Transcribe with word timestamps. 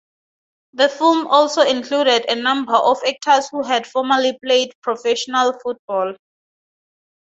The 0.73 0.89
film 0.89 1.27
also 1.27 1.61
included 1.61 2.27
a 2.27 2.33
number 2.35 2.73
of 2.73 2.97
actors 3.07 3.49
who 3.49 3.61
had 3.61 3.85
formerly 3.85 4.35
played 4.43 4.71
professional 4.81 5.53
football. 5.61 6.15